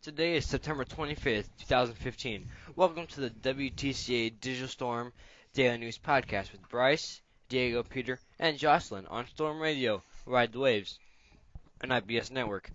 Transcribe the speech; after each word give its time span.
Today 0.00 0.36
is 0.36 0.46
September 0.46 0.84
25th, 0.84 1.48
2015. 1.58 2.48
Welcome 2.76 3.08
to 3.08 3.20
the 3.20 3.30
WTCA 3.30 4.32
Digital 4.40 4.68
Storm 4.68 5.12
Daily 5.54 5.78
News 5.78 5.98
Podcast 5.98 6.52
with 6.52 6.68
Bryce, 6.68 7.20
Diego, 7.48 7.82
Peter, 7.82 8.20
and 8.38 8.56
Jocelyn 8.56 9.08
on 9.08 9.26
Storm 9.26 9.58
Radio, 9.58 10.00
Ride 10.24 10.52
the 10.52 10.60
Waves, 10.60 11.00
an 11.80 11.88
IBS 11.88 12.30
network. 12.30 12.70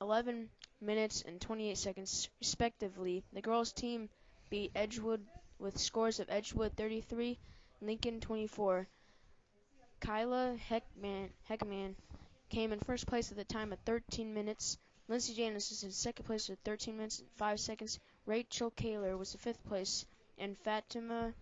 11 0.00 0.48
minutes 0.80 1.22
and 1.26 1.40
28 1.40 1.78
seconds 1.78 2.28
respectively. 2.40 3.24
The 3.32 3.40
girls 3.42 3.72
team 3.72 4.08
beat 4.50 4.72
Edgewood 4.74 5.24
with 5.58 5.78
scores 5.78 6.20
of 6.20 6.28
Edgewood 6.30 6.76
33, 6.76 7.38
Lincoln 7.80 8.20
24. 8.20 8.86
Kyla 10.00 10.56
Heckman, 10.68 11.30
Heckman 11.48 11.94
came 12.50 12.72
in 12.72 12.80
first 12.80 13.06
place 13.06 13.30
at 13.30 13.36
the 13.36 13.44
time 13.44 13.72
of 13.72 13.78
13 13.86 14.34
minutes. 14.34 14.78
Lindsay 15.08 15.34
Janis 15.34 15.70
is 15.70 15.82
in 15.82 15.92
second 15.92 16.26
place 16.26 16.48
with 16.48 16.58
13 16.64 16.96
minutes 16.96 17.20
and 17.20 17.28
5 17.36 17.58
seconds. 17.60 17.98
Rachel 18.26 18.72
Kaler 18.72 19.16
was 19.16 19.36
fifth 19.36 19.64
place, 19.64 20.04
and 20.36 20.58
Fatima 20.58 21.32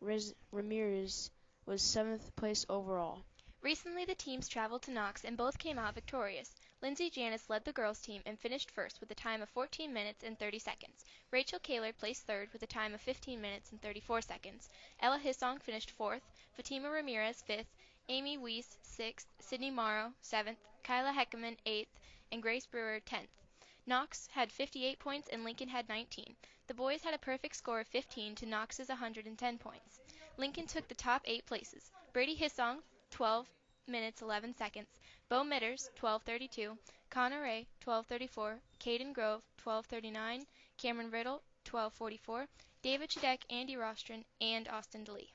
Ramirez 0.00 1.30
was 1.64 1.80
seventh 1.80 2.34
place 2.34 2.66
overall. 2.68 3.24
Recently, 3.62 4.04
the 4.04 4.16
teams 4.16 4.48
traveled 4.48 4.82
to 4.82 4.90
Knox 4.90 5.24
and 5.24 5.36
both 5.36 5.58
came 5.58 5.78
out 5.78 5.94
victorious. 5.94 6.52
Lindsay 6.82 7.08
Janis 7.08 7.48
led 7.48 7.64
the 7.64 7.72
girls 7.72 8.00
team 8.00 8.20
and 8.26 8.36
finished 8.36 8.72
first 8.72 9.00
with 9.00 9.12
a 9.12 9.14
time 9.14 9.42
of 9.42 9.48
14 9.50 9.92
minutes 9.92 10.24
and 10.24 10.36
30 10.36 10.58
seconds. 10.58 11.04
Rachel 11.30 11.60
Kaler 11.60 11.92
placed 11.92 12.26
third 12.26 12.52
with 12.52 12.64
a 12.64 12.66
time 12.66 12.94
of 12.94 13.00
15 13.00 13.40
minutes 13.40 13.70
and 13.70 13.80
34 13.80 14.20
seconds. 14.22 14.68
Ella 14.98 15.20
Hissong 15.20 15.62
finished 15.62 15.92
fourth, 15.92 16.28
Fatima 16.56 16.90
Ramirez 16.90 17.42
fifth, 17.42 17.72
Amy 18.08 18.36
Weiss 18.36 18.76
sixth, 18.82 19.28
Sydney 19.38 19.70
Morrow 19.70 20.12
seventh, 20.20 20.58
Kyla 20.82 21.12
Heckerman 21.12 21.58
eighth, 21.64 21.96
and 22.32 22.42
Grace 22.42 22.66
Brewer 22.66 22.98
tenth. 22.98 23.43
Knox 23.86 24.28
had 24.28 24.50
58 24.50 24.98
points 24.98 25.28
and 25.28 25.44
Lincoln 25.44 25.68
had 25.68 25.88
19. 25.90 26.34
The 26.68 26.74
boys 26.74 27.02
had 27.02 27.12
a 27.12 27.18
perfect 27.18 27.54
score 27.54 27.80
of 27.80 27.86
15 27.88 28.34
to 28.36 28.46
Knox's 28.46 28.88
110 28.88 29.58
points. 29.58 30.00
Lincoln 30.38 30.66
took 30.66 30.88
the 30.88 30.94
top 30.94 31.20
eight 31.26 31.44
places. 31.44 31.90
Brady 32.14 32.34
Hissong, 32.34 32.82
12 33.10 33.46
minutes 33.86 34.22
11 34.22 34.54
seconds. 34.56 34.88
Bo 35.28 35.44
Mitters, 35.44 35.90
12:32, 35.96 36.78
Connor 37.10 37.42
Ray, 37.42 37.66
12:34, 37.82 38.58
Caden 38.80 39.12
Grove, 39.12 39.42
12:39, 39.58 40.46
Cameron 40.78 41.10
Riddle, 41.10 41.42
12:44, 41.66 42.46
David 42.80 43.10
Chidek, 43.10 43.40
Andy 43.50 43.74
Rostron, 43.74 44.24
and 44.40 44.66
Austin 44.68 45.04
DeLee. 45.04 45.28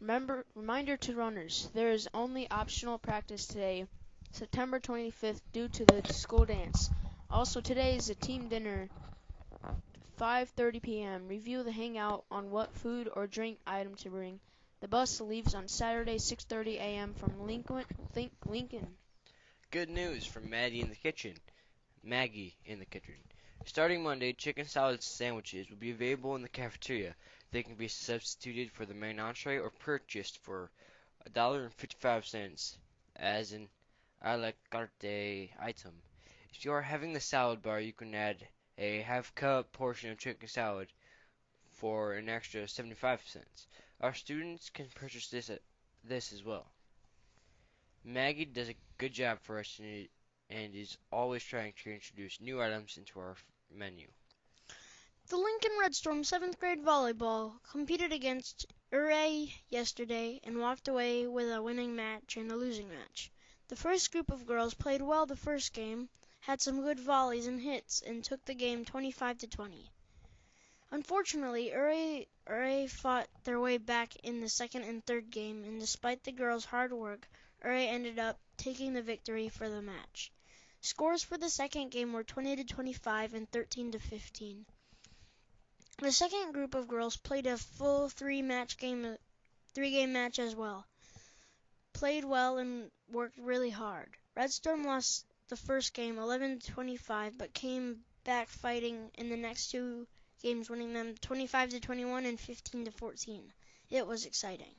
Remember, 0.00 0.46
reminder 0.54 0.96
to 0.96 1.14
runners: 1.16 1.68
there 1.74 1.90
is 1.90 2.08
only 2.14 2.48
optional 2.52 2.98
practice 2.98 3.48
today, 3.48 3.88
September 4.30 4.78
25th, 4.78 5.42
due 5.52 5.66
to 5.68 5.84
the 5.84 6.12
school 6.12 6.44
dance. 6.44 6.88
Also, 7.30 7.60
today 7.60 7.94
is 7.94 8.08
a 8.08 8.14
team 8.14 8.48
dinner. 8.48 8.88
5:30 10.18 10.80
p.m. 10.82 11.28
Review 11.28 11.62
the 11.62 11.70
hangout 11.70 12.24
on 12.30 12.50
what 12.50 12.74
food 12.74 13.10
or 13.14 13.26
drink 13.26 13.58
item 13.66 13.94
to 13.96 14.08
bring. 14.08 14.40
The 14.80 14.88
bus 14.88 15.20
leaves 15.20 15.54
on 15.54 15.68
Saturday 15.68 16.16
6:30 16.16 16.76
a.m. 16.76 17.14
from 17.14 17.46
Lincoln. 17.46 18.96
Good 19.70 19.90
news 19.90 20.24
from 20.24 20.48
Maddie 20.48 20.80
in 20.80 20.88
the 20.88 20.96
kitchen. 20.96 21.34
Maggie 22.02 22.56
in 22.64 22.78
the 22.78 22.86
kitchen. 22.86 23.14
Starting 23.66 24.02
Monday, 24.02 24.32
chicken 24.32 24.64
salad 24.64 25.02
sandwiches 25.02 25.68
will 25.68 25.76
be 25.76 25.90
available 25.90 26.34
in 26.34 26.40
the 26.40 26.48
cafeteria. 26.48 27.14
They 27.50 27.62
can 27.62 27.74
be 27.74 27.88
substituted 27.88 28.72
for 28.72 28.86
the 28.86 28.94
main 28.94 29.20
entree 29.20 29.58
or 29.58 29.70
purchased 29.70 30.38
for 30.38 30.70
$1.55 31.34 32.76
as 33.16 33.52
an 33.52 33.68
a 34.22 34.36
la 34.38 34.52
carte 34.70 35.50
item. 35.60 35.92
If 36.58 36.64
you 36.64 36.72
are 36.72 36.82
having 36.82 37.12
the 37.12 37.20
salad 37.20 37.62
bar, 37.62 37.78
you 37.78 37.92
can 37.92 38.12
add 38.16 38.48
a 38.78 39.02
half 39.02 39.32
cup 39.36 39.70
portion 39.70 40.10
of 40.10 40.18
chicken 40.18 40.48
salad 40.48 40.88
for 41.70 42.14
an 42.14 42.28
extra 42.28 42.66
75 42.66 43.22
cents. 43.28 43.68
Our 44.00 44.12
students 44.12 44.68
can 44.68 44.88
purchase 44.92 45.28
this 45.28 45.52
this 46.02 46.32
as 46.32 46.42
well. 46.42 46.66
Maggie 48.02 48.44
does 48.44 48.70
a 48.70 48.74
good 48.96 49.12
job 49.12 49.38
for 49.40 49.60
us 49.60 49.78
and 49.78 50.74
is 50.74 50.98
always 51.12 51.44
trying 51.44 51.74
to 51.84 51.92
introduce 51.92 52.40
new 52.40 52.60
items 52.60 52.96
into 52.96 53.20
our 53.20 53.36
menu. 53.70 54.08
The 55.28 55.36
Lincoln 55.36 55.78
Red 55.78 55.94
Storm 55.94 56.22
7th 56.22 56.58
grade 56.58 56.82
volleyball 56.84 57.62
competed 57.70 58.12
against 58.12 58.66
Urey 58.90 59.54
yesterday 59.68 60.40
and 60.42 60.58
walked 60.58 60.88
away 60.88 61.24
with 61.28 61.52
a 61.52 61.62
winning 61.62 61.94
match 61.94 62.36
and 62.36 62.50
a 62.50 62.56
losing 62.56 62.88
match. 62.88 63.30
The 63.68 63.76
first 63.76 64.10
group 64.10 64.28
of 64.32 64.44
girls 64.44 64.74
played 64.74 65.02
well 65.02 65.24
the 65.24 65.36
first 65.36 65.72
game, 65.72 66.08
had 66.48 66.62
some 66.62 66.80
good 66.80 66.98
volleys 66.98 67.46
and 67.46 67.60
hits, 67.60 68.00
and 68.00 68.24
took 68.24 68.42
the 68.46 68.54
game 68.54 68.82
25 68.82 69.36
to 69.36 69.46
20. 69.46 69.90
Unfortunately, 70.90 71.70
Urey 71.70 72.88
fought 72.88 73.28
their 73.44 73.60
way 73.60 73.76
back 73.76 74.16
in 74.24 74.40
the 74.40 74.48
second 74.48 74.84
and 74.84 75.04
third 75.04 75.28
game, 75.30 75.62
and 75.64 75.78
despite 75.78 76.24
the 76.24 76.32
girls' 76.32 76.64
hard 76.64 76.90
work, 76.90 77.28
Urey 77.62 77.88
ended 77.88 78.18
up 78.18 78.40
taking 78.56 78.94
the 78.94 79.02
victory 79.02 79.50
for 79.50 79.68
the 79.68 79.82
match. 79.82 80.32
Scores 80.80 81.22
for 81.22 81.36
the 81.36 81.50
second 81.50 81.90
game 81.90 82.14
were 82.14 82.24
20 82.24 82.56
to 82.56 82.64
25 82.64 83.34
and 83.34 83.50
13 83.50 83.92
to 83.92 83.98
15. 83.98 84.64
The 85.98 86.12
second 86.12 86.52
group 86.52 86.74
of 86.74 86.88
girls 86.88 87.18
played 87.18 87.46
a 87.46 87.58
full 87.58 88.08
three 88.08 88.40
match 88.40 88.78
game 88.78 89.18
three 89.74 89.90
game 89.90 90.14
match 90.14 90.38
as 90.38 90.56
well. 90.56 90.86
Played 91.92 92.24
well 92.24 92.56
and 92.56 92.90
worked 93.10 93.38
really 93.38 93.68
hard. 93.68 94.16
Red 94.34 94.50
Storm 94.50 94.84
lost 94.84 95.26
the 95.48 95.56
first 95.56 95.94
game 95.94 96.16
11-25, 96.16 97.38
but 97.38 97.54
came 97.54 98.04
back 98.24 98.48
fighting 98.48 99.10
in 99.14 99.30
the 99.30 99.36
next 99.36 99.70
two 99.70 100.06
games 100.42 100.68
winning 100.68 100.92
them 100.92 101.14
25 101.22 101.70
to 101.70 101.80
21 101.80 102.26
and 102.26 102.38
15 102.38 102.84
to 102.84 102.90
14. 102.90 103.52
It 103.88 104.06
was 104.06 104.26
exciting. 104.26 104.74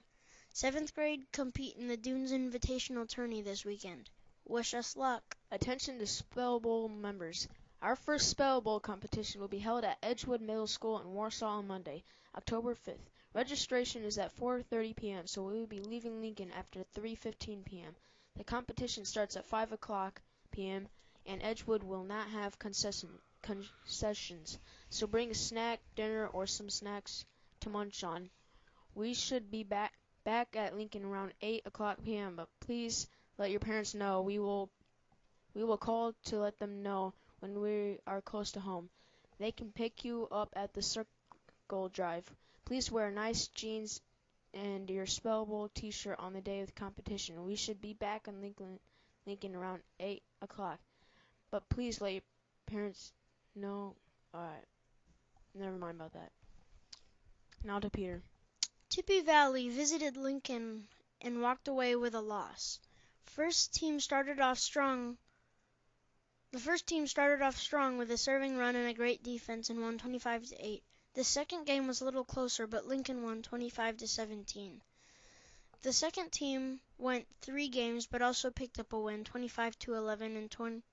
Seventh 0.54 0.94
grade 0.94 1.32
compete 1.32 1.76
in 1.76 1.88
the 1.88 1.98
Dunes 1.98 2.32
Invitational 2.32 3.10
Tourney 3.10 3.42
this 3.42 3.66
weekend. 3.66 4.10
Wish 4.46 4.76
us 4.76 4.96
luck. 4.96 5.36
Attention 5.50 5.98
to 5.98 6.06
Spell 6.06 6.60
Bowl 6.60 6.88
members. 6.88 7.48
Our 7.82 7.96
first 7.96 8.30
Spell 8.30 8.62
Bowl 8.62 8.80
competition 8.80 9.42
will 9.42 9.48
be 9.48 9.58
held 9.58 9.84
at 9.84 9.98
Edgewood 10.04 10.42
Middle 10.42 10.68
School 10.68 11.00
in 11.00 11.14
Warsaw 11.14 11.58
on 11.58 11.68
Monday, 11.68 12.04
October 12.36 12.76
5th. 12.76 13.10
Registration 13.34 14.04
is 14.04 14.18
at 14.18 14.36
4:30 14.36 14.96
p.m., 14.96 15.28
so 15.28 15.44
we 15.44 15.54
will 15.54 15.66
be 15.66 15.80
leaving 15.80 16.22
Lincoln 16.22 16.52
after 16.52 16.84
3:15 16.96 17.66
p.m. 17.66 17.96
The 18.36 18.44
competition 18.44 19.06
starts 19.06 19.36
at 19.36 19.46
5 19.46 19.72
o'clock 19.72 20.22
p.m. 20.52 20.88
and 21.26 21.42
Edgewood 21.42 21.84
will 21.84 22.04
not 22.04 22.30
have 22.30 22.60
concession, 22.60 23.10
concessions, 23.42 24.60
so 24.90 25.08
bring 25.08 25.32
a 25.32 25.36
snack, 25.36 25.80
dinner, 25.96 26.28
or 26.28 26.48
some 26.48 26.70
snacks 26.70 27.26
to 27.62 27.70
munch 27.70 28.04
on. 28.04 28.30
We 28.96 29.14
should 29.14 29.52
be 29.52 29.64
back 29.64 29.94
back 30.24 30.56
at 30.56 30.76
Lincoln 30.76 31.06
around 31.06 31.34
8 31.42 31.64
o'clock 31.66 32.04
p.m., 32.04 32.36
but 32.36 32.50
please 32.60 33.08
let 33.38 33.52
your 33.52 33.60
parents 33.60 33.96
know. 33.96 34.22
We 34.22 34.40
will 34.40 34.70
we 35.54 35.64
will 35.64 35.78
call 35.78 36.14
to 36.26 36.40
let 36.40 36.60
them 36.60 36.84
know 36.84 37.14
when 37.40 37.60
we 37.60 38.00
are 38.06 38.22
close 38.22 38.52
to 38.52 38.60
home. 38.60 38.90
They 39.40 39.52
can 39.52 39.72
pick 39.72 40.06
you 40.06 40.28
up 40.32 40.54
at 40.56 40.74
the 40.74 40.82
Circle 40.82 41.90
Drive. 41.90 42.30
Please 42.66 42.92
wear 42.92 43.10
nice 43.10 43.48
jeans 43.48 44.02
and 44.54 44.90
your 44.90 45.06
Spellbowl 45.06 45.74
t-shirt 45.74 46.20
on 46.20 46.34
the 46.34 46.42
day 46.42 46.60
of 46.62 46.68
the 46.68 46.74
competition. 46.74 47.46
We 47.46 47.56
should 47.56 47.82
be 47.82 47.94
back 47.94 48.28
in 48.28 48.42
Lincoln, 48.42 48.80
Lincoln 49.30 49.56
around 49.56 49.84
8 50.00 50.24
o'clock. 50.42 50.80
But 51.52 51.70
please 51.70 52.02
let 52.02 52.14
your 52.14 52.24
parents 52.66 53.14
know. 53.56 53.96
Alright. 54.34 54.66
Never 55.54 55.78
mind 55.78 55.98
about 55.98 56.14
that. 56.14 56.32
Now 57.64 57.80
to 57.80 57.92
Peter. 57.92 58.24
Tippy 58.90 59.22
Valley 59.22 59.70
visited 59.70 60.18
Lincoln 60.18 60.88
and 61.22 61.44
walked 61.44 61.68
away 61.68 61.96
with 61.96 62.16
a 62.16 62.22
loss. 62.22 62.80
First 63.22 63.72
team 63.72 64.00
started 64.00 64.40
off 64.40 64.58
strong. 64.58 65.20
The 66.52 66.60
first 66.60 66.88
team 66.88 67.06
started 67.06 67.44
off 67.44 67.56
strong 67.56 68.00
with 68.00 68.10
a 68.10 68.18
serving 68.18 68.58
run 68.58 68.76
and 68.76 68.90
a 68.90 68.96
great 68.96 69.22
defense 69.22 69.70
and 69.70 69.80
won 69.80 70.00
25 70.00 70.48
to 70.48 70.66
8. 70.66 70.84
The 71.14 71.24
second 71.24 71.66
game 71.66 71.86
was 71.86 72.02
a 72.02 72.06
little 72.06 72.26
closer, 72.26 72.66
but 72.66 72.88
Lincoln 72.88 73.22
won 73.22 73.44
25 73.44 73.98
to 73.98 74.08
17. 74.08 74.82
The 75.82 75.94
second 75.94 76.32
team 76.32 76.82
went 76.98 77.26
3 77.42 77.70
games 77.70 78.06
but 78.06 78.22
also 78.22 78.52
picked 78.52 78.80
up 78.80 78.92
a 78.92 79.00
win, 79.00 79.24
25 79.24 79.80
to 79.80 79.94
11 79.94 80.36
and 80.36 80.52
20, 80.52 80.84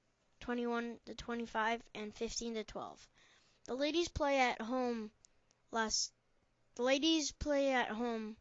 21 0.41 0.99
to 1.07 1.15
25 1.15 1.83
and 1.95 2.15
15 2.15 2.55
to 2.55 2.65
12. 2.65 3.09
The 3.65 3.75
ladies 3.75 4.09
play 4.09 4.39
at 4.39 4.61
home 4.61 5.11
last 5.73 6.13
the 6.77 6.83
ladies 6.83 7.33
play 7.33 7.73
at 7.73 7.89
home 7.89 8.37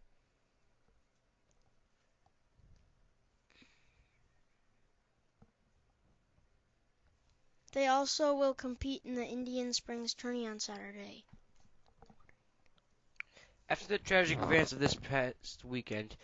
They 7.76 7.88
also 7.88 8.34
will 8.36 8.54
compete 8.54 9.02
in 9.04 9.16
the 9.16 9.26
Indian 9.26 9.74
Springs 9.74 10.14
tourney 10.14 10.48
on 10.48 10.62
Saturday. 10.62 11.26
After 13.68 13.88
the 13.88 13.98
tragic 13.98 14.40
events 14.40 14.72
of 14.72 14.80
this 14.80 14.96
past 14.96 15.66
weekend, 15.66 16.16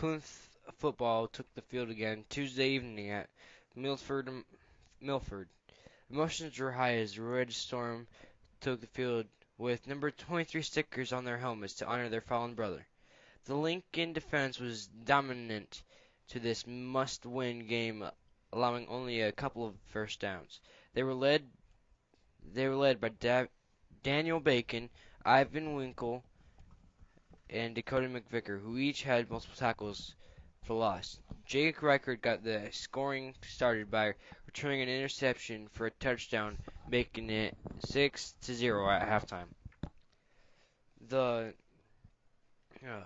Plymouth 0.00 0.56
football 0.78 1.28
took 1.28 1.52
the 1.52 1.60
field 1.60 1.90
again 1.90 2.24
Tuesday 2.30 2.70
evening 2.70 3.10
at 3.10 3.28
Milford. 3.76 4.30
Um, 4.30 4.46
Milford. 4.98 5.50
Emotions 6.10 6.58
were 6.58 6.72
high 6.72 6.94
as 6.94 7.14
the 7.14 7.20
Red 7.20 7.52
Storm 7.52 8.06
took 8.62 8.80
the 8.80 8.86
field 8.86 9.26
with 9.58 9.86
number 9.86 10.10
23 10.10 10.62
stickers 10.62 11.12
on 11.12 11.26
their 11.26 11.36
helmets 11.36 11.74
to 11.74 11.86
honor 11.86 12.08
their 12.08 12.22
fallen 12.22 12.54
brother. 12.54 12.86
The 13.44 13.54
Lincoln 13.54 14.14
defense 14.14 14.58
was 14.58 14.86
dominant 14.86 15.82
to 16.28 16.40
this 16.40 16.66
must-win 16.66 17.66
game, 17.66 18.02
allowing 18.54 18.88
only 18.88 19.20
a 19.20 19.32
couple 19.32 19.66
of 19.66 19.74
first 19.88 20.18
downs. 20.18 20.60
They 20.94 21.02
were 21.02 21.12
led 21.12 21.46
they 22.54 22.66
were 22.68 22.76
led 22.76 23.02
by 23.02 23.10
da- 23.10 23.52
Daniel 24.02 24.40
Bacon, 24.40 24.88
Ivan 25.26 25.74
Winkle, 25.74 26.24
and 27.52 27.74
Dakota 27.74 28.08
McVicker, 28.08 28.60
who 28.60 28.78
each 28.78 29.02
had 29.02 29.30
multiple 29.30 29.56
tackles 29.56 30.14
for 30.62 30.74
loss. 30.74 31.18
Jake 31.46 31.82
Reichert 31.82 32.22
got 32.22 32.44
the 32.44 32.68
scoring 32.70 33.34
started 33.42 33.90
by 33.90 34.14
returning 34.46 34.82
an 34.82 34.88
interception 34.88 35.68
for 35.72 35.86
a 35.86 35.90
touchdown, 35.90 36.58
making 36.88 37.30
it 37.30 37.56
six 37.86 38.34
to 38.42 38.54
zero 38.54 38.88
at 38.88 39.08
halftime. 39.08 39.48
The 41.08 41.54
uh, 42.84 43.02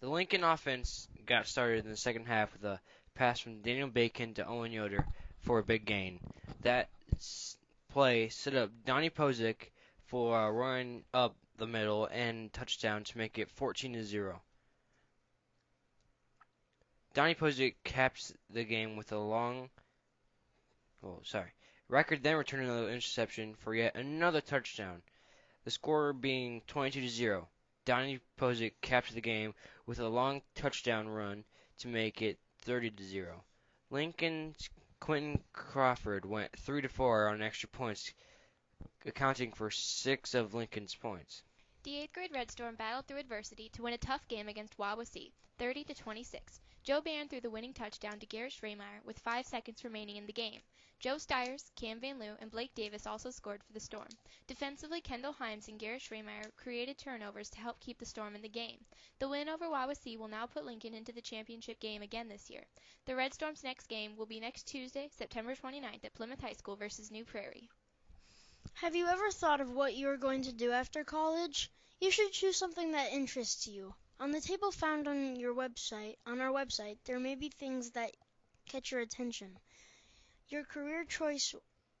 the 0.00 0.08
Lincoln 0.08 0.44
offense 0.44 1.08
got 1.26 1.46
started 1.46 1.84
in 1.84 1.90
the 1.90 1.96
second 1.96 2.26
half 2.26 2.52
with 2.52 2.64
a 2.64 2.80
pass 3.14 3.40
from 3.40 3.62
Daniel 3.62 3.88
Bacon 3.88 4.34
to 4.34 4.46
Owen 4.46 4.72
Yoder 4.72 5.06
for 5.40 5.58
a 5.58 5.64
big 5.64 5.84
gain. 5.84 6.18
That 6.62 6.88
play 7.92 8.28
set 8.28 8.54
up 8.54 8.70
Donnie 8.84 9.10
Posick 9.10 9.70
for 10.06 10.38
a 10.38 10.52
run 10.52 11.02
up 11.14 11.36
the 11.56 11.66
middle 11.66 12.06
and 12.06 12.52
touchdown 12.52 13.04
to 13.04 13.18
make 13.18 13.38
it 13.38 13.50
14 13.50 13.92
to 13.94 14.04
0. 14.04 14.42
Donnie 17.14 17.34
Pozick 17.34 17.76
caps 17.82 18.32
the 18.50 18.64
game 18.64 18.96
with 18.96 19.10
a 19.12 19.18
long. 19.18 19.70
Oh, 21.02 21.20
sorry. 21.24 21.52
record 21.88 22.22
then 22.22 22.36
returned 22.36 22.64
another 22.64 22.90
interception 22.90 23.54
for 23.54 23.74
yet 23.74 23.96
another 23.96 24.40
touchdown. 24.40 25.02
The 25.64 25.70
score 25.70 26.12
being 26.12 26.60
22 26.66 27.00
to 27.00 27.08
0. 27.08 27.48
Donnie 27.86 28.20
Pozick 28.36 28.74
capped 28.82 29.14
the 29.14 29.20
game 29.20 29.54
with 29.86 30.00
a 30.00 30.08
long 30.08 30.42
touchdown 30.54 31.08
run 31.08 31.44
to 31.78 31.88
make 31.88 32.20
it 32.20 32.38
30 32.62 32.90
to 32.90 33.04
0. 33.04 33.44
Lincoln's 33.90 34.68
Quentin 34.98 35.42
Crawford 35.52 36.26
went 36.26 36.58
3 36.58 36.82
to 36.82 36.88
4 36.88 37.28
on 37.28 37.42
extra 37.42 37.68
points, 37.68 38.12
accounting 39.04 39.52
for 39.52 39.70
6 39.70 40.34
of 40.34 40.52
Lincoln's 40.52 40.94
points. 40.94 41.42
The 41.86 41.92
8th 41.92 42.12
grade 42.14 42.32
Red 42.32 42.50
Storm 42.50 42.74
battled 42.74 43.06
through 43.06 43.18
adversity 43.18 43.68
to 43.68 43.82
win 43.82 43.94
a 43.94 43.98
tough 43.98 44.26
game 44.26 44.48
against 44.48 44.76
Wawasee, 44.76 45.30
30 45.56 45.84
to 45.84 45.94
26. 45.94 46.60
Joe 46.82 47.00
Barron 47.00 47.28
threw 47.28 47.40
the 47.40 47.48
winning 47.48 47.72
touchdown 47.72 48.18
to 48.18 48.26
Garrett 48.26 48.54
Schremeyer 48.54 49.04
with 49.04 49.20
5 49.20 49.46
seconds 49.46 49.84
remaining 49.84 50.16
in 50.16 50.26
the 50.26 50.32
game. 50.32 50.62
Joe 50.98 51.16
Stiers, 51.16 51.70
Cam 51.76 52.00
Van 52.00 52.18
Loo, 52.18 52.36
and 52.40 52.50
Blake 52.50 52.74
Davis 52.74 53.06
also 53.06 53.30
scored 53.30 53.62
for 53.62 53.72
the 53.72 53.78
Storm. 53.78 54.08
Defensively, 54.48 55.00
Kendall 55.00 55.32
Himes 55.34 55.68
and 55.68 55.78
Garrett 55.78 56.02
Schremeyer 56.02 56.50
created 56.56 56.98
turnovers 56.98 57.50
to 57.50 57.60
help 57.60 57.78
keep 57.78 58.00
the 58.00 58.04
Storm 58.04 58.34
in 58.34 58.42
the 58.42 58.48
game. 58.48 58.84
The 59.20 59.28
win 59.28 59.48
over 59.48 59.66
Wawasee 59.66 60.18
will 60.18 60.26
now 60.26 60.46
put 60.46 60.64
Lincoln 60.64 60.92
into 60.92 61.12
the 61.12 61.22
championship 61.22 61.78
game 61.78 62.02
again 62.02 62.26
this 62.26 62.50
year. 62.50 62.64
The 63.04 63.14
Red 63.14 63.32
Storm's 63.32 63.62
next 63.62 63.86
game 63.86 64.16
will 64.16 64.26
be 64.26 64.40
next 64.40 64.64
Tuesday, 64.64 65.08
September 65.16 65.54
29th 65.54 66.04
at 66.04 66.14
Plymouth 66.14 66.40
High 66.40 66.54
School 66.54 66.74
versus 66.74 67.12
New 67.12 67.24
Prairie. 67.24 67.68
Have 68.74 68.96
you 68.96 69.06
ever 69.06 69.30
thought 69.30 69.60
of 69.60 69.70
what 69.70 69.94
you 69.94 70.08
are 70.08 70.16
going 70.16 70.42
to 70.42 70.52
do 70.52 70.72
after 70.72 71.04
college? 71.04 71.70
You 71.98 72.10
should 72.10 72.32
choose 72.32 72.58
something 72.58 72.92
that 72.92 73.12
interests 73.12 73.66
you. 73.66 73.94
On 74.20 74.30
the 74.30 74.40
table 74.40 74.70
found 74.70 75.08
on 75.08 75.36
your 75.36 75.54
website, 75.54 76.16
on 76.26 76.42
our 76.42 76.52
website, 76.52 76.98
there 77.04 77.18
may 77.18 77.34
be 77.34 77.48
things 77.48 77.92
that 77.92 78.14
catch 78.66 78.90
your 78.92 79.00
attention. 79.00 79.58
Your 80.48 80.64
career 80.64 81.04
choice 81.04 81.54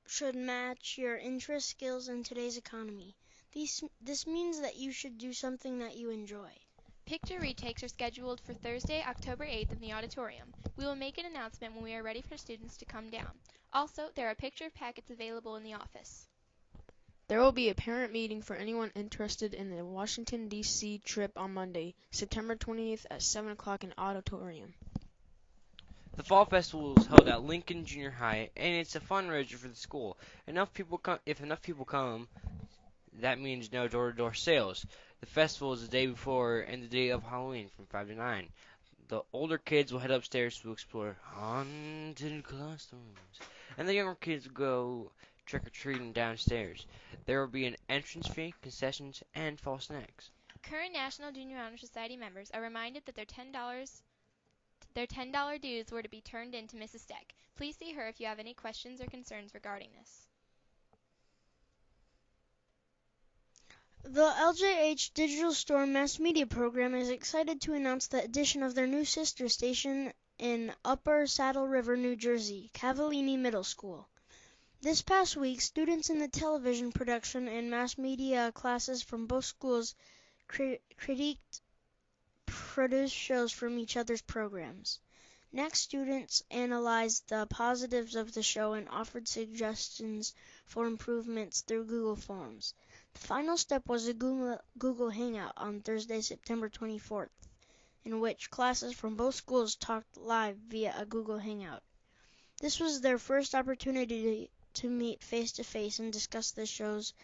should 0.06 0.34
match 0.34 0.98
your 0.98 1.16
interest, 1.16 1.70
skills, 1.70 2.08
in 2.08 2.24
today's 2.24 2.58
economy. 2.58 3.16
These, 3.52 3.82
this 4.02 4.26
means 4.26 4.60
that 4.60 4.76
you 4.76 4.92
should 4.92 5.16
do 5.16 5.32
something 5.32 5.78
that 5.78 5.96
you 5.96 6.10
enjoy. 6.10 6.52
Picture 7.06 7.40
retakes 7.40 7.82
are 7.82 7.88
scheduled 7.88 8.40
for 8.42 8.52
Thursday, 8.52 9.02
October 9.02 9.46
8th 9.46 9.72
in 9.72 9.80
the 9.80 9.94
auditorium. 9.94 10.52
We 10.76 10.84
will 10.84 10.94
make 10.94 11.16
an 11.16 11.24
announcement 11.24 11.74
when 11.74 11.84
we 11.84 11.94
are 11.94 12.02
ready 12.02 12.20
for 12.20 12.36
students 12.36 12.76
to 12.76 12.84
come 12.84 13.08
down. 13.08 13.30
Also, 13.72 14.10
there 14.14 14.28
are 14.28 14.34
picture 14.34 14.68
packets 14.68 15.10
available 15.10 15.56
in 15.56 15.62
the 15.62 15.74
office. 15.74 16.28
There 17.28 17.40
will 17.40 17.50
be 17.50 17.70
a 17.70 17.74
parent 17.74 18.12
meeting 18.12 18.40
for 18.40 18.54
anyone 18.54 18.92
interested 18.94 19.52
in 19.52 19.68
the 19.68 19.84
Washington, 19.84 20.48
D.C. 20.48 20.98
trip 20.98 21.32
on 21.36 21.54
Monday, 21.54 21.96
September 22.12 22.54
20th 22.54 23.04
at 23.10 23.20
7 23.20 23.50
o'clock 23.50 23.82
in 23.82 23.92
auditorium. 23.98 24.74
The 26.14 26.22
Fall 26.22 26.44
Festival 26.44 26.96
is 26.96 27.06
held 27.06 27.26
at 27.26 27.42
Lincoln 27.42 27.84
Junior 27.84 28.12
High, 28.12 28.50
and 28.56 28.76
it's 28.76 28.94
a 28.94 29.00
fundraiser 29.00 29.56
for 29.56 29.66
the 29.66 29.74
school. 29.74 30.16
Enough 30.46 30.72
people 30.72 30.98
come. 30.98 31.18
If 31.26 31.40
enough 31.40 31.62
people 31.62 31.84
come, 31.84 32.28
that 33.14 33.40
means 33.40 33.72
no 33.72 33.88
door-to-door 33.88 34.34
sales. 34.34 34.86
The 35.18 35.26
festival 35.26 35.72
is 35.72 35.82
the 35.82 35.88
day 35.88 36.06
before 36.06 36.60
and 36.60 36.80
the 36.80 36.88
day 36.88 37.08
of 37.08 37.24
Halloween, 37.24 37.70
from 37.70 37.86
five 37.86 38.06
to 38.06 38.14
nine. 38.14 38.50
The 39.08 39.22
older 39.32 39.58
kids 39.58 39.92
will 39.92 39.98
head 39.98 40.12
upstairs 40.12 40.60
to 40.60 40.70
explore 40.70 41.16
haunted 41.24 42.44
classrooms, 42.44 43.40
and 43.76 43.88
the 43.88 43.94
younger 43.94 44.14
kids 44.14 44.46
will 44.46 44.54
go 44.54 45.12
trick 45.46 45.66
or 45.66 45.70
treating 45.70 46.12
downstairs. 46.12 46.84
There 47.24 47.40
will 47.40 47.48
be 47.48 47.66
an 47.66 47.76
entrance 47.88 48.26
fee, 48.26 48.54
concessions, 48.60 49.22
and 49.34 49.58
fall 49.58 49.78
snacks. 49.78 50.30
Current 50.62 50.92
National 50.92 51.32
Junior 51.32 51.58
Honor 51.58 51.76
Society 51.76 52.16
members 52.16 52.50
are 52.50 52.60
reminded 52.60 53.06
that 53.06 53.14
their 53.14 53.24
$10 53.24 53.52
their 54.94 55.06
$10 55.06 55.60
dues 55.60 55.90
were 55.90 56.02
to 56.02 56.08
be 56.08 56.20
turned 56.20 56.54
in 56.54 56.66
to 56.68 56.76
Mrs. 56.76 57.00
Steck. 57.00 57.34
Please 57.56 57.76
see 57.76 57.92
her 57.92 58.08
if 58.08 58.18
you 58.18 58.26
have 58.26 58.38
any 58.38 58.54
questions 58.54 59.00
or 59.00 59.06
concerns 59.06 59.54
regarding 59.54 59.90
this. 59.98 60.26
The 64.02 64.20
LJH 64.22 65.14
Digital 65.14 65.52
Storm 65.52 65.92
Mass 65.92 66.18
Media 66.18 66.46
Program 66.46 66.94
is 66.94 67.10
excited 67.10 67.60
to 67.62 67.74
announce 67.74 68.06
the 68.06 68.22
addition 68.22 68.62
of 68.62 68.74
their 68.74 68.86
new 68.86 69.04
sister 69.04 69.48
station 69.48 70.12
in 70.38 70.72
Upper 70.84 71.26
Saddle 71.26 71.66
River, 71.66 71.96
New 71.96 72.16
Jersey, 72.16 72.70
Cavallini 72.72 73.38
Middle 73.38 73.64
School. 73.64 74.08
This 74.82 75.02
past 75.02 75.36
week, 75.36 75.62
students 75.62 76.10
in 76.10 76.18
the 76.20 76.28
television 76.28 76.92
production 76.92 77.48
and 77.48 77.70
mass 77.70 77.98
media 77.98 78.52
classes 78.52 79.02
from 79.02 79.26
both 79.26 79.44
schools 79.46 79.96
critiqued 80.48 81.60
produced 82.44 83.14
shows 83.14 83.50
from 83.50 83.78
each 83.80 83.96
other's 83.96 84.22
programs. 84.22 85.00
Next, 85.50 85.80
students 85.80 86.44
analyzed 86.50 87.28
the 87.28 87.46
positives 87.46 88.14
of 88.14 88.32
the 88.32 88.44
show 88.44 88.74
and 88.74 88.88
offered 88.88 89.26
suggestions 89.26 90.34
for 90.66 90.86
improvements 90.86 91.62
through 91.62 91.86
Google 91.86 92.14
Forms. 92.14 92.74
The 93.14 93.20
final 93.20 93.56
step 93.56 93.88
was 93.88 94.06
a 94.06 94.14
Google, 94.14 94.60
Google 94.78 95.10
Hangout 95.10 95.54
on 95.56 95.80
Thursday, 95.80 96.20
September 96.20 96.68
24th, 96.68 97.30
in 98.04 98.20
which 98.20 98.50
classes 98.50 98.92
from 98.92 99.16
both 99.16 99.34
schools 99.34 99.74
talked 99.74 100.16
live 100.16 100.58
via 100.68 100.94
a 100.96 101.06
Google 101.06 101.38
Hangout. 101.38 101.82
This 102.60 102.78
was 102.78 103.00
their 103.00 103.18
first 103.18 103.54
opportunity 103.54 104.50
to 104.76 104.88
meet 104.90 105.22
face 105.22 105.52
to 105.52 105.64
face 105.64 105.98
and 105.98 106.12
discuss 106.12 106.50
the 106.50 106.66
shows 106.66 107.14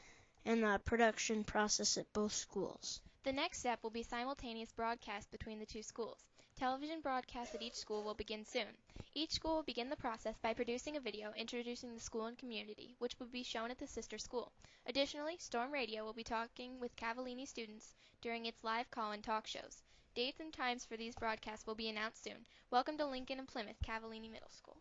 and 0.44 0.62
the 0.62 0.80
production 0.84 1.44
process 1.44 1.98
at 1.98 2.12
both 2.12 2.32
schools. 2.32 3.00
The 3.24 3.32
next 3.32 3.58
step 3.58 3.82
will 3.82 3.90
be 3.90 4.02
simultaneous 4.02 4.72
broadcast 4.72 5.30
between 5.30 5.58
the 5.58 5.66
two 5.66 5.82
schools. 5.82 6.24
Television 6.56 7.00
broadcasts 7.00 7.54
at 7.54 7.60
each 7.62 7.74
school 7.74 8.02
will 8.02 8.14
begin 8.14 8.44
soon. 8.44 8.68
Each 9.14 9.32
school 9.32 9.56
will 9.56 9.62
begin 9.62 9.90
the 9.90 9.96
process 9.96 10.38
by 10.40 10.54
producing 10.54 10.96
a 10.96 11.00
video 11.00 11.32
introducing 11.36 11.94
the 11.94 12.00
school 12.00 12.24
and 12.26 12.38
community, 12.38 12.94
which 12.98 13.18
will 13.20 13.26
be 13.26 13.42
shown 13.42 13.70
at 13.70 13.78
the 13.78 13.86
sister 13.86 14.16
school. 14.16 14.50
Additionally, 14.86 15.36
Storm 15.38 15.70
Radio 15.70 16.04
will 16.04 16.14
be 16.14 16.24
talking 16.24 16.80
with 16.80 16.96
Cavallini 16.96 17.46
students 17.46 17.94
during 18.22 18.46
its 18.46 18.64
live 18.64 18.90
call-in 18.90 19.20
talk 19.20 19.46
shows. 19.46 19.82
Dates 20.14 20.40
and 20.40 20.52
times 20.52 20.84
for 20.84 20.96
these 20.96 21.14
broadcasts 21.14 21.66
will 21.66 21.74
be 21.74 21.88
announced 21.90 22.24
soon. 22.24 22.46
Welcome 22.70 22.96
to 22.96 23.06
Lincoln 23.06 23.38
and 23.38 23.48
Plymouth 23.48 23.80
Cavallini 23.82 24.30
Middle 24.30 24.50
School. 24.50 24.78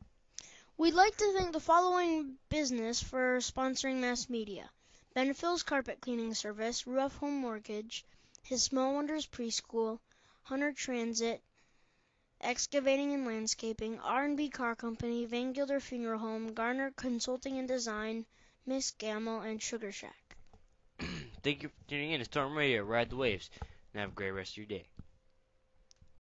We'd 0.82 0.96
like 0.96 1.16
to 1.18 1.34
thank 1.38 1.54
the 1.54 1.60
following 1.60 2.40
business 2.50 3.04
for 3.04 3.38
sponsoring 3.38 3.98
mass 3.98 4.28
media. 4.32 4.68
Benfield's 5.14 5.62
Carpet 5.62 6.02
Cleaning 6.02 6.34
Service, 6.34 6.88
Rough 6.88 7.16
Home 7.18 7.36
Mortgage, 7.36 8.04
His 8.42 8.64
Small 8.64 8.96
Wonders 8.96 9.28
Preschool, 9.28 10.00
Hunter 10.42 10.74
Transit, 10.74 11.44
Excavating 12.42 13.14
and 13.14 13.28
Landscaping, 13.28 14.00
R&B 14.00 14.50
Car 14.50 14.76
Company, 14.76 15.26
Van 15.26 15.54
Gilder 15.54 15.80
Funeral 15.80 16.18
Home, 16.18 16.56
Garner 16.56 16.90
Consulting 16.96 17.60
and 17.60 17.68
Design, 17.68 18.26
Miss 18.66 18.90
Gamble, 18.90 19.42
and 19.42 19.62
Sugar 19.62 19.92
Shack. 19.92 20.36
Thank 21.44 21.62
you 21.62 21.70
for 21.70 21.90
tuning 21.90 22.14
in 22.14 22.22
to 22.22 22.26
Storm 22.26 22.58
Radio. 22.58 22.82
Ride 22.82 23.12
the 23.12 23.18
waves 23.18 23.52
and 23.94 24.02
have 24.02 24.10
a 24.10 24.16
great 24.16 24.32
rest 24.32 24.54
of 24.54 24.58
your 24.58 24.66
day. 24.66 24.88